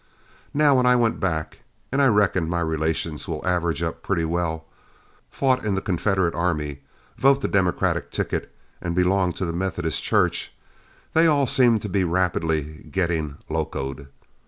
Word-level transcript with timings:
Now, 0.51 0.77
when 0.77 0.87
I 0.87 0.95
went 0.95 1.19
back, 1.19 1.59
and 1.91 2.01
I 2.01 2.07
reckon 2.07 2.49
my 2.49 2.61
relations 2.61 3.27
will 3.27 3.45
average 3.45 3.83
up 3.83 4.01
pretty 4.01 4.25
well, 4.25 4.65
fought 5.29 5.63
in 5.63 5.75
the 5.75 5.79
Confederate 5.81 6.33
army, 6.33 6.79
vote 7.17 7.41
the 7.41 7.47
Democratic 7.47 8.09
ticket, 8.09 8.51
and 8.81 8.95
belong 8.95 9.31
to 9.33 9.45
the 9.45 9.53
Methodist 9.53 10.01
church, 10.01 10.53
they 11.13 11.27
all 11.27 11.45
seemed 11.45 11.83
to 11.83 11.87
be 11.89 12.03
rapidly 12.03 12.87
getting 12.89 13.37
locoed. 13.47 14.07